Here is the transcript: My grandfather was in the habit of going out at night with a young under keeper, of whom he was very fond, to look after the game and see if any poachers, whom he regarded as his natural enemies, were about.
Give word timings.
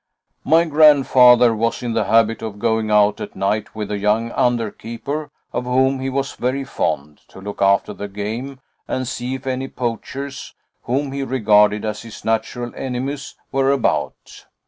My 0.43 0.65
grandfather 0.65 1.55
was 1.55 1.83
in 1.83 1.93
the 1.93 2.05
habit 2.05 2.41
of 2.41 2.57
going 2.57 2.89
out 2.89 3.21
at 3.21 3.35
night 3.35 3.75
with 3.75 3.91
a 3.91 3.99
young 3.99 4.31
under 4.31 4.71
keeper, 4.71 5.29
of 5.53 5.65
whom 5.65 5.99
he 5.99 6.09
was 6.09 6.31
very 6.33 6.63
fond, 6.63 7.19
to 7.27 7.39
look 7.39 7.61
after 7.61 7.93
the 7.93 8.07
game 8.07 8.59
and 8.87 9.07
see 9.07 9.35
if 9.35 9.45
any 9.45 9.67
poachers, 9.67 10.55
whom 10.85 11.11
he 11.11 11.21
regarded 11.21 11.85
as 11.85 12.01
his 12.01 12.25
natural 12.25 12.73
enemies, 12.75 13.35
were 13.51 13.69
about. 13.69 14.47